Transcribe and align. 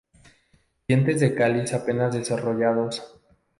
Dientes 0.87 1.19
del 1.19 1.35
cáliz 1.35 1.73
apenas 1.73 2.15
desarrollados. 2.15 3.19